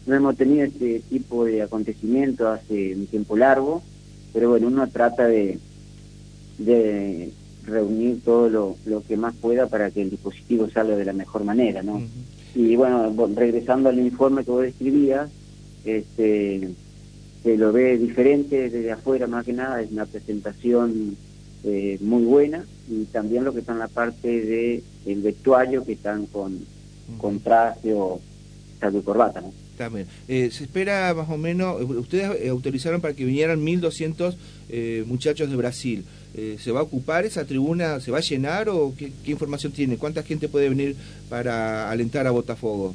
no 0.07 0.15
hemos 0.15 0.37
tenido 0.37 0.67
este 0.67 1.01
tipo 1.09 1.45
de 1.45 1.63
acontecimiento 1.63 2.49
hace 2.49 2.95
un 2.95 3.07
tiempo 3.07 3.37
largo, 3.37 3.83
pero 4.33 4.51
bueno, 4.51 4.67
uno 4.67 4.87
trata 4.89 5.27
de, 5.27 5.59
de 6.59 7.33
reunir 7.67 8.21
todo 8.25 8.49
lo, 8.49 8.77
lo 8.87 9.03
que 9.03 9.17
más 9.17 9.35
pueda 9.35 9.67
para 9.67 9.91
que 9.91 10.03
el 10.03 10.11
dispositivo 10.11 10.69
salga 10.71 10.97
de 10.97 11.05
la 11.05 11.13
mejor 11.13 11.45
manera, 11.45 11.83
¿no? 11.83 12.03
Y 12.55 12.77
bueno, 12.77 13.13
regresando 13.35 13.89
al 13.89 13.99
informe 13.99 14.45
que 14.45 14.51
vos 14.51 14.63
describías, 14.63 15.31
este, 15.85 16.71
se 17.43 17.57
lo 17.57 17.73
ve 17.73 17.99
diferente 17.99 18.71
desde 18.71 18.93
afuera 18.93 19.27
más 19.27 19.45
que 19.45 19.53
nada, 19.53 19.83
es 19.83 19.91
una 19.91 20.07
presentación 20.07 21.17
eh, 21.65 21.99
muy 22.01 22.25
buena 22.25 22.65
y 22.89 23.05
también 23.07 23.45
lo 23.45 23.53
que 23.53 23.61
está 23.61 23.73
en 23.73 23.79
la 23.79 23.89
parte 23.89 24.29
de 24.29 24.83
el 25.07 25.23
vestuario 25.23 25.85
que 25.85 25.93
están 25.93 26.27
con, 26.27 26.61
con 27.19 27.41
traje 27.41 27.93
o 27.93 28.21
salvo 28.81 29.03
corbata, 29.03 29.41
¿no? 29.41 29.53
También. 29.77 30.07
Eh, 30.29 30.51
se 30.53 30.65
espera 30.65 31.13
más 31.15 31.29
o 31.29 31.37
menos, 31.37 31.83
ustedes 31.83 32.41
eh, 32.41 32.49
autorizaron 32.49 33.01
para 33.01 33.15
que 33.15 33.25
vinieran 33.25 33.65
1.200 33.65 34.37
eh, 34.69 35.05
muchachos 35.07 35.51
de 35.51 35.57
Brasil. 35.57 36.05
Eh, 36.35 36.57
¿Se 36.61 36.73
va 36.73 36.81
a 36.81 36.83
ocupar 36.83 37.25
esa 37.25 37.45
tribuna? 37.45 38.01
¿Se 38.01 38.11
va 38.11 38.19
a 38.19 38.23
llenar 38.23 38.69
o 38.69 38.93
qué, 38.99 39.13
qué, 39.25 39.31
información 39.31 39.73
tiene? 39.73 39.97
¿Cuánta 39.97 40.23
gente 40.23 40.49
puede 40.49 40.69
venir 40.69 40.97
para 41.29 41.91
alentar 41.91 42.27
a 42.27 42.33
Botafogo? 42.33 42.95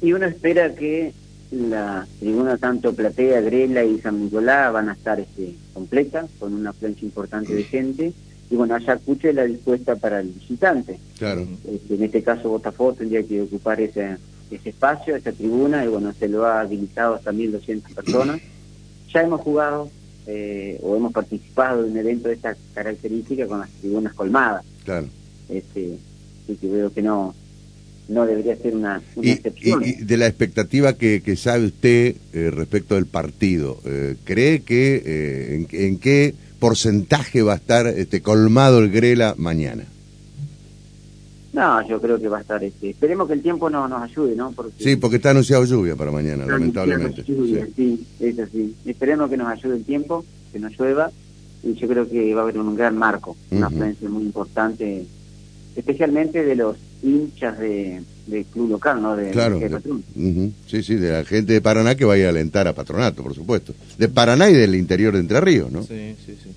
Y 0.00 0.12
uno 0.12 0.26
espera 0.26 0.74
que 0.74 1.12
la 1.50 2.06
tribuna 2.18 2.56
tanto 2.56 2.94
Platea, 2.94 3.40
Grela 3.42 3.84
y 3.84 3.98
San 4.00 4.24
Nicolás 4.24 4.72
van 4.72 4.88
a 4.88 4.92
estar 4.94 5.20
este, 5.20 5.54
completas, 5.72 6.26
con 6.38 6.54
una 6.54 6.70
afluencia 6.70 7.04
importante 7.04 7.54
de 7.54 7.64
gente. 7.64 8.12
Y 8.50 8.56
bueno, 8.56 8.74
Ayacucho 8.74 9.28
es 9.28 9.34
la 9.34 9.44
dispuesta 9.44 9.96
para 9.96 10.20
el 10.20 10.28
visitante. 10.28 10.98
Claro. 11.18 11.46
Este, 11.70 11.94
en 11.94 12.02
este 12.02 12.22
caso 12.22 12.48
Botafogo 12.48 12.94
tendría 12.94 13.22
que 13.22 13.42
ocupar 13.42 13.80
ese 13.80 14.16
ese 14.50 14.70
espacio, 14.70 15.16
esa 15.16 15.32
tribuna, 15.32 15.84
y 15.84 15.88
bueno, 15.88 16.12
se 16.12 16.28
lo 16.28 16.44
ha 16.44 16.60
habilitado 16.60 17.14
hasta 17.14 17.32
1.200 17.32 17.94
personas. 17.94 18.40
Ya 19.12 19.22
hemos 19.22 19.40
jugado 19.40 19.90
eh, 20.26 20.78
o 20.82 20.96
hemos 20.96 21.12
participado 21.12 21.84
en 21.84 21.92
un 21.92 21.98
evento 21.98 22.28
de 22.28 22.34
esta 22.34 22.56
característica 22.74 23.46
con 23.46 23.60
las 23.60 23.70
tribunas 23.70 24.14
colmadas. 24.14 24.64
Claro. 24.84 25.08
Este, 25.48 25.98
y 26.48 26.54
que 26.54 26.68
veo 26.68 26.92
que 26.92 27.02
no 27.02 27.34
no 28.08 28.26
debería 28.26 28.56
ser 28.56 28.76
una, 28.76 29.02
una 29.16 29.26
y, 29.26 29.30
excepción. 29.30 29.82
Y, 29.84 29.88
y, 29.88 29.92
de 30.04 30.16
la 30.16 30.26
expectativa 30.26 30.94
que, 30.94 31.22
que 31.22 31.36
sabe 31.36 31.66
usted 31.66 32.16
eh, 32.32 32.50
respecto 32.50 32.94
del 32.94 33.06
partido, 33.06 33.80
eh, 33.84 34.16
¿cree 34.24 34.60
que 34.60 35.02
eh, 35.04 35.54
en, 35.54 35.68
en, 35.70 35.98
qué 35.98 36.34
porcentaje 36.58 37.42
va 37.42 37.54
a 37.54 37.56
estar 37.56 37.86
este, 37.86 38.20
colmado 38.20 38.78
el 38.80 38.90
Grela 38.90 39.34
mañana? 39.38 39.84
No, 41.54 41.86
yo 41.88 42.00
creo 42.00 42.18
que 42.18 42.28
va 42.28 42.38
a 42.38 42.40
estar. 42.40 42.62
Este, 42.64 42.90
esperemos 42.90 43.28
que 43.28 43.34
el 43.34 43.40
tiempo 43.40 43.70
no, 43.70 43.86
nos 43.86 44.02
ayude, 44.02 44.34
¿no? 44.34 44.50
Porque, 44.50 44.82
sí, 44.82 44.96
porque 44.96 45.16
está 45.16 45.30
anunciado 45.30 45.64
lluvia 45.64 45.94
para 45.94 46.10
mañana, 46.10 46.44
lamentablemente. 46.44 47.22
Lluvia, 47.22 47.64
sí. 47.76 48.04
sí, 48.18 48.26
es 48.26 48.38
así. 48.40 48.74
Esperemos 48.84 49.30
que 49.30 49.36
nos 49.36 49.46
ayude 49.48 49.76
el 49.76 49.84
tiempo, 49.84 50.24
que 50.52 50.58
nos 50.58 50.76
llueva, 50.76 51.12
y 51.62 51.74
yo 51.74 51.86
creo 51.86 52.08
que 52.08 52.34
va 52.34 52.40
a 52.40 52.42
haber 52.44 52.58
un 52.58 52.74
gran 52.74 52.98
marco, 52.98 53.36
una 53.52 53.68
uh 53.68 53.70
-huh. 53.70 53.72
afluencia 53.72 54.08
muy 54.08 54.24
importante, 54.24 55.06
especialmente 55.76 56.44
de 56.44 56.56
los 56.56 56.76
hinchas 57.04 57.56
de, 57.58 58.02
de 58.26 58.44
club 58.52 58.70
local, 58.70 59.00
¿no? 59.00 59.14
De, 59.14 59.30
claro, 59.30 59.60
de 59.60 59.68
de, 59.68 59.76
uh 59.76 60.02
-huh. 60.16 60.52
sí, 60.66 60.82
sí, 60.82 60.96
de 60.96 61.12
la 61.12 61.24
gente 61.24 61.52
de 61.52 61.60
Paraná 61.60 61.94
que 61.94 62.04
vaya 62.04 62.26
a 62.26 62.30
alentar 62.30 62.66
a 62.66 62.72
Patronato, 62.74 63.22
por 63.22 63.32
supuesto. 63.32 63.72
De 63.96 64.08
Paraná 64.08 64.50
y 64.50 64.54
del 64.54 64.74
interior 64.74 65.14
de 65.14 65.20
Entre 65.20 65.40
Ríos, 65.40 65.70
¿no? 65.70 65.84
Sí, 65.84 66.16
sí, 66.26 66.36
sí. 66.42 66.50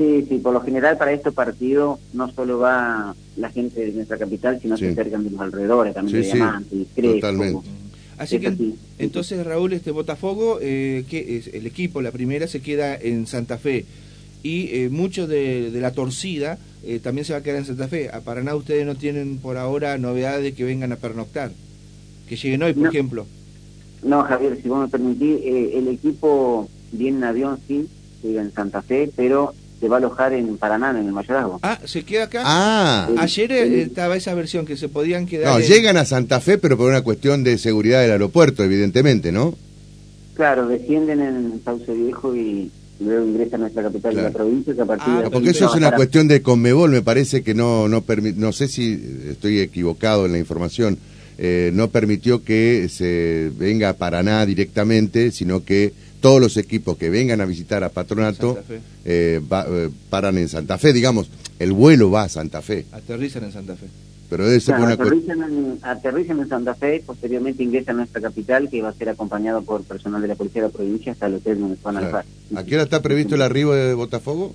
Sí, 0.00 0.24
sí, 0.26 0.38
por 0.38 0.54
lo 0.54 0.62
general 0.62 0.96
para 0.96 1.12
estos 1.12 1.34
partidos 1.34 1.98
no 2.14 2.32
solo 2.32 2.58
va 2.58 3.14
la 3.36 3.50
gente 3.50 3.84
de 3.84 3.92
nuestra 3.92 4.16
capital, 4.16 4.58
sino 4.58 4.78
sí. 4.78 4.86
se 4.86 4.92
acercan 4.92 5.24
de 5.24 5.30
los 5.30 5.40
alrededores, 5.42 5.92
también 5.92 6.22
sí, 6.22 6.30
de 6.30 6.34
Diamante, 6.36 6.70
sí, 6.74 6.88
Crespo. 6.94 7.14
Totalmente. 7.16 7.68
Así 8.16 8.40
que 8.40 8.46
así. 8.46 8.76
entonces 8.98 9.44
Raúl, 9.44 9.74
este 9.74 9.90
Botafogo, 9.90 10.58
eh, 10.62 11.04
que 11.10 11.36
es 11.36 11.48
el 11.48 11.66
equipo, 11.66 12.00
la 12.00 12.12
primera 12.12 12.46
se 12.46 12.62
queda 12.62 12.96
en 12.96 13.26
Santa 13.26 13.58
Fe 13.58 13.84
y 14.42 14.74
eh, 14.74 14.88
mucho 14.88 15.26
de, 15.26 15.70
de, 15.70 15.80
la 15.82 15.92
torcida 15.92 16.58
eh, 16.82 16.98
también 16.98 17.26
se 17.26 17.34
va 17.34 17.40
a 17.40 17.42
quedar 17.42 17.58
en 17.58 17.66
Santa 17.66 17.86
Fe. 17.86 18.08
A 18.10 18.20
Paraná 18.20 18.54
ustedes 18.54 18.86
no 18.86 18.94
tienen 18.94 19.36
por 19.36 19.58
ahora 19.58 19.98
novedades 19.98 20.42
de 20.42 20.54
que 20.54 20.64
vengan 20.64 20.92
a 20.92 20.96
pernoctar, 20.96 21.52
que 22.26 22.36
lleguen 22.36 22.62
hoy, 22.62 22.72
por 22.72 22.84
no. 22.84 22.88
ejemplo. 22.88 23.26
No, 24.02 24.22
Javier, 24.22 24.58
si 24.62 24.66
vos 24.66 24.80
me 24.80 24.88
permitís, 24.88 25.40
eh, 25.42 25.72
el 25.74 25.88
equipo 25.88 26.70
viene 26.90 27.18
en 27.18 27.24
avión, 27.24 27.58
sí, 27.68 27.86
llega 28.22 28.40
en 28.40 28.52
Santa 28.52 28.80
Fe, 28.80 29.10
pero 29.14 29.52
se 29.80 29.88
va 29.88 29.96
a 29.96 29.98
alojar 29.98 30.32
en 30.34 30.56
Paraná, 30.58 30.90
en 30.90 31.06
el 31.06 31.12
Mayorazgo. 31.12 31.58
Ah, 31.62 31.78
¿se 31.84 32.02
queda 32.04 32.24
acá? 32.24 32.42
Ah. 32.44 33.08
Ayer 33.18 33.50
eh, 33.52 33.82
estaba 33.82 34.16
esa 34.16 34.34
versión 34.34 34.66
que 34.66 34.76
se 34.76 34.88
podían 34.88 35.24
quedar... 35.26 35.52
No, 35.54 35.58
en... 35.58 35.66
llegan 35.66 35.96
a 35.96 36.04
Santa 36.04 36.38
Fe, 36.40 36.58
pero 36.58 36.76
por 36.76 36.88
una 36.90 37.00
cuestión 37.02 37.42
de 37.44 37.56
seguridad 37.56 38.02
del 38.02 38.10
aeropuerto, 38.12 38.62
evidentemente, 38.62 39.32
¿no? 39.32 39.54
Claro, 40.34 40.68
descienden 40.68 41.20
en 41.20 41.60
Sauce 41.64 41.92
Viejo 41.92 42.34
y 42.36 42.70
luego 43.00 43.24
ingresan 43.26 43.60
a 43.60 43.62
nuestra 43.64 43.82
capital 43.84 44.12
Claro. 44.12 44.26
de 44.26 44.32
la 44.32 44.36
provincia, 44.38 44.74
que 44.74 44.80
a 44.82 44.84
partir 44.84 45.06
Ah, 45.16 45.22
de... 45.22 45.30
Porque 45.30 45.50
eso 45.50 45.66
es 45.66 45.74
una 45.74 45.92
cuestión 45.92 46.28
de 46.28 46.42
Conmebol, 46.42 46.90
me 46.90 47.02
parece 47.02 47.42
que 47.42 47.54
no, 47.54 47.88
no 47.88 48.04
permi- 48.04 48.34
no 48.34 48.52
sé 48.52 48.68
si 48.68 49.00
estoy 49.30 49.60
equivocado 49.60 50.26
en 50.26 50.32
la 50.32 50.38
información, 50.38 50.98
eh, 51.38 51.70
no 51.72 51.88
permitió 51.88 52.44
que 52.44 52.88
se 52.90 53.50
venga 53.56 53.88
a 53.88 53.92
Paraná 53.94 54.44
directamente, 54.44 55.30
sino 55.30 55.64
que 55.64 55.94
todos 56.20 56.40
los 56.40 56.56
equipos 56.56 56.96
que 56.96 57.10
vengan 57.10 57.40
a 57.40 57.44
visitar 57.46 57.82
a 57.84 57.88
Patronato 57.88 58.58
eh, 59.04 59.40
va- 59.50 59.66
eh, 59.68 59.90
paran 60.10 60.36
en 60.38 60.48
Santa 60.48 60.78
Fe, 60.78 60.92
digamos, 60.92 61.28
el 61.58 61.72
vuelo 61.72 62.10
va 62.10 62.24
a 62.24 62.28
Santa 62.28 62.62
Fe, 62.62 62.86
Aterrizan 62.92 63.44
en 63.44 63.52
Santa 63.52 63.76
Fe. 63.76 63.86
pero 64.28 64.46
debe 64.46 64.60
ser 64.60 64.76
Claro, 64.76 64.92
aterrizan, 64.94 65.42
en, 65.42 65.78
aterrizan 65.82 66.38
en 66.40 66.48
Santa 66.48 66.74
Fe 66.74 66.96
y 66.96 67.00
posteriormente 67.00 67.62
ingresan 67.62 67.96
a 67.96 67.98
nuestra 67.98 68.20
capital, 68.20 68.68
que 68.70 68.80
va 68.82 68.90
a 68.90 68.94
ser 68.94 69.08
acompañado 69.08 69.62
por 69.62 69.82
personal 69.82 70.22
de 70.22 70.28
la 70.28 70.34
policía 70.36 70.62
de 70.62 70.68
la 70.68 70.72
provincia 70.72 71.12
hasta 71.12 71.26
el 71.26 71.34
hotel 71.34 71.58
donde 71.60 71.76
van 71.82 71.96
a 71.96 71.98
alojar. 72.00 72.24
¿A 72.54 72.64
qué 72.64 72.74
hora 72.74 72.84
está 72.84 73.02
previsto 73.02 73.34
el 73.34 73.42
arribo 73.42 73.72
de 73.74 73.94
Botafogo? 73.94 74.54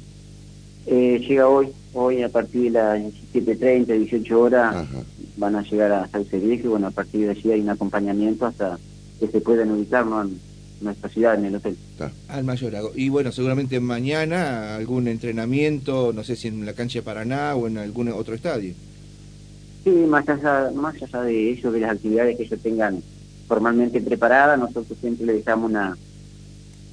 Eh, 0.87 1.25
llega 1.27 1.47
hoy, 1.47 1.69
hoy 1.93 2.21
a 2.21 2.29
partir 2.29 2.63
de 2.63 2.69
las 2.71 2.99
17.30, 3.33 3.85
18 3.97 4.39
horas, 4.39 4.75
Ajá. 4.75 4.87
van 5.37 5.55
a 5.55 5.63
llegar 5.63 5.91
a 5.91 6.07
Sauce 6.09 6.37
Viejo 6.37 6.65
y 6.65 6.69
bueno, 6.69 6.87
a 6.87 6.91
partir 6.91 7.25
de 7.25 7.31
allí 7.31 7.51
hay 7.51 7.61
un 7.61 7.69
acompañamiento 7.69 8.45
hasta 8.45 8.77
que 9.19 9.27
se 9.27 9.41
puedan 9.41 9.71
ubicar 9.71 10.05
¿no? 10.05 10.29
En 10.85 10.89
nuestra 10.89 11.09
ciudad, 11.09 11.35
en 11.35 11.45
el 11.45 11.55
hotel. 11.55 11.75
Está. 11.91 12.11
Al 12.27 12.43
Mayorago. 12.43 12.91
Y 12.95 13.09
bueno, 13.09 13.31
seguramente 13.31 13.79
mañana 13.79 14.75
algún 14.75 15.07
entrenamiento, 15.07 16.13
no 16.13 16.23
sé 16.23 16.35
si 16.35 16.47
en 16.47 16.65
la 16.65 16.73
cancha 16.73 16.99
de 16.99 17.03
Paraná 17.03 17.55
o 17.55 17.67
en 17.67 17.79
algún 17.79 18.09
otro 18.09 18.35
estadio. 18.35 18.73
Sí, 19.83 19.89
más 19.89 20.27
allá, 20.29 20.71
más 20.73 20.95
allá 21.01 21.21
de 21.21 21.51
ello, 21.51 21.71
de 21.71 21.79
las 21.79 21.91
actividades 21.91 22.37
que 22.37 22.43
ellos 22.43 22.59
tengan 22.61 23.01
formalmente 23.47 23.99
preparadas, 24.01 24.59
nosotros 24.59 24.97
siempre 24.99 25.25
le 25.25 25.33
dejamos 25.33 25.69
una, 25.69 25.97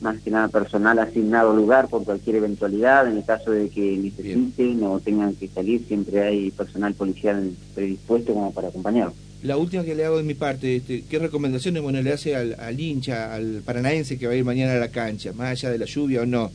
más 0.00 0.20
que 0.20 0.30
nada 0.30 0.48
personal 0.48 0.98
asignado 0.98 1.54
lugar 1.54 1.88
por 1.88 2.04
cualquier 2.04 2.36
eventualidad, 2.36 3.08
en 3.08 3.18
el 3.18 3.24
caso 3.24 3.50
de 3.50 3.68
que 3.68 3.96
necesiten 3.96 4.82
o 4.84 5.00
tengan 5.00 5.34
que 5.34 5.48
salir, 5.48 5.84
siempre 5.86 6.22
hay 6.22 6.50
personal 6.50 6.94
policial 6.94 7.52
predispuesto 7.74 8.34
como 8.34 8.52
para 8.52 8.68
acompañarlos. 8.68 9.14
La 9.42 9.56
última 9.56 9.82
que 9.82 9.96
le 9.96 10.04
hago 10.04 10.18
de 10.18 10.22
mi 10.22 10.34
parte, 10.34 10.76
este, 10.76 11.02
¿qué 11.02 11.18
recomendaciones 11.18 11.82
bueno, 11.82 12.00
le 12.00 12.12
hace 12.12 12.36
al, 12.36 12.78
hincha, 12.78 13.34
al 13.34 13.62
paranaense 13.64 14.16
que 14.16 14.28
va 14.28 14.34
a 14.34 14.36
ir 14.36 14.44
mañana 14.44 14.74
a 14.74 14.78
la 14.78 14.88
cancha, 14.88 15.32
más 15.32 15.50
allá 15.50 15.70
de 15.70 15.78
la 15.78 15.84
lluvia 15.84 16.22
o 16.22 16.26
no? 16.26 16.50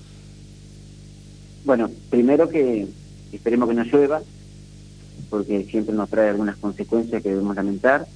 Bueno, 1.66 1.92
primero 2.10 2.48
que 2.48 2.88
esperemos 3.34 3.68
que 3.68 3.76
no 3.76 3.84
llueva, 3.84 4.22
porque 5.30 5.66
siempre 5.66 5.94
nos 5.94 6.10
trae 6.10 6.30
algunas 6.30 6.56
consecuencias 6.56 7.22
que 7.22 7.30
debemos 7.30 7.58
lamentar. 7.58 8.08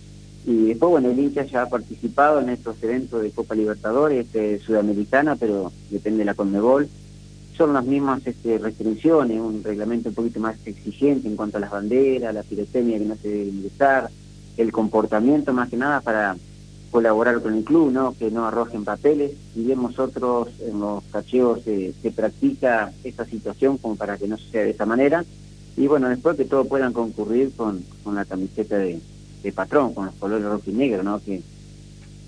Y 0.45 0.67
después, 0.67 0.89
bueno, 0.89 1.11
el 1.11 1.19
hincha 1.19 1.43
ya 1.43 1.63
ha 1.63 1.69
participado 1.69 2.39
en 2.39 2.49
estos 2.49 2.81
eventos 2.81 3.21
de 3.21 3.31
Copa 3.31 3.55
Libertadores, 3.55 4.25
este, 4.25 4.59
sudamericana, 4.59 5.35
pero 5.35 5.73
depende 5.89 6.19
de 6.19 6.25
la 6.25 6.33
Conmebol. 6.33 6.87
Son 7.57 7.73
las 7.73 7.85
mismas 7.85 8.25
este, 8.25 8.57
restricciones, 8.57 9.37
un 9.37 9.65
reglamento 9.65 10.09
un 10.09 10.15
poquito 10.15 10.39
más 10.39 10.55
exigente 10.65 11.27
en 11.27 11.35
cuanto 11.35 11.57
a 11.57 11.59
las 11.59 11.71
banderas, 11.71 12.33
la 12.33 12.43
pirotecnia 12.43 12.97
que 12.97 13.05
no 13.05 13.15
se 13.17 13.27
debe 13.27 13.49
ingresar, 13.49 14.09
el 14.57 14.71
comportamiento 14.71 15.53
más 15.53 15.69
que 15.69 15.77
nada 15.77 16.01
para 16.01 16.35
colaborar 16.91 17.41
con 17.41 17.55
el 17.55 17.63
club, 17.63 17.91
¿no? 17.91 18.13
que 18.17 18.29
no 18.31 18.45
arrojen 18.45 18.83
papeles. 18.83 19.31
Y 19.55 19.63
bien 19.63 19.81
nosotros 19.81 20.49
en 20.59 20.79
los 20.79 21.03
cacheos 21.05 21.61
se, 21.63 21.93
se 22.01 22.11
practica 22.11 22.91
esta 23.03 23.25
situación 23.25 23.77
como 23.77 23.95
para 23.95 24.17
que 24.17 24.27
no 24.27 24.37
sea 24.37 24.63
de 24.63 24.71
esa 24.71 24.85
manera. 24.85 25.23
Y 25.77 25.87
bueno, 25.87 26.09
después 26.09 26.35
que 26.35 26.45
todos 26.45 26.67
puedan 26.67 26.91
concurrir 26.91 27.53
con, 27.55 27.83
con 28.03 28.15
la 28.15 28.25
camiseta 28.25 28.77
de, 28.77 28.99
de 29.41 29.51
patrón, 29.51 29.93
con 29.93 30.07
los 30.07 30.15
colores 30.15 30.45
rojo 30.45 30.63
y 30.67 30.73
negro, 30.73 31.01
¿no? 31.03 31.21
que 31.21 31.41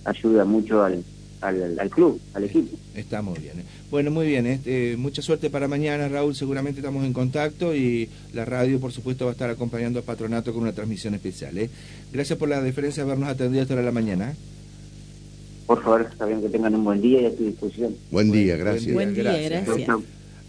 ayuda 0.05 0.45
mucho 0.45 0.83
al, 0.83 1.03
al, 1.43 1.77
al 1.79 1.89
club, 1.89 2.19
al 2.33 2.43
equipo. 2.45 2.77
Está 2.95 3.21
muy 3.21 3.37
bien. 3.39 3.59
¿eh? 3.59 3.63
Bueno, 3.91 4.09
muy 4.11 4.25
bien. 4.27 4.47
Este, 4.47 4.95
mucha 4.97 5.21
suerte 5.21 5.49
para 5.49 5.67
mañana, 5.67 6.07
Raúl. 6.07 6.35
Seguramente 6.35 6.79
estamos 6.79 7.03
en 7.05 7.13
contacto 7.13 7.75
y 7.75 8.09
la 8.33 8.45
radio, 8.45 8.79
por 8.79 8.91
supuesto, 8.91 9.25
va 9.25 9.31
a 9.31 9.33
estar 9.33 9.49
acompañando 9.49 9.99
al 9.99 10.05
patronato 10.05 10.53
con 10.53 10.63
una 10.63 10.73
transmisión 10.73 11.13
especial. 11.13 11.57
¿eh? 11.57 11.69
Gracias 12.11 12.37
por 12.39 12.49
la 12.49 12.61
deferencia 12.61 13.03
de 13.03 13.11
habernos 13.11 13.29
atendido 13.29 13.61
hasta 13.63 13.75
la 13.75 13.91
mañana. 13.91 14.31
¿eh? 14.31 14.35
por 15.65 15.81
favor, 15.81 16.09
saben 16.17 16.41
que 16.41 16.49
tengan 16.49 16.75
un 16.75 16.83
buen 16.83 17.01
día 17.01 17.21
y 17.21 17.25
a 17.25 17.35
tu 17.35 17.43
disposición. 17.45 17.95
Buen 18.11 18.31
día, 18.31 18.57
gracias. 18.57 18.93
Buen 18.93 19.13
día, 19.13 19.23
gracias. 19.23 19.87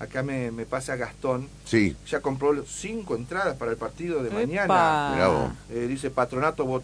Acá 0.00 0.24
me, 0.24 0.50
me 0.50 0.66
pasa 0.66 0.96
Gastón. 0.96 1.48
Sí. 1.64 1.94
Ya 2.10 2.20
compró 2.20 2.52
cinco 2.66 3.14
entradas 3.14 3.56
para 3.56 3.70
el 3.70 3.76
partido 3.76 4.22
de 4.22 4.28
Epa. 4.28 4.34
mañana. 4.40 5.56
Eh, 5.70 5.86
dice 5.88 6.10
Patronato 6.10 6.64
vota 6.66 6.82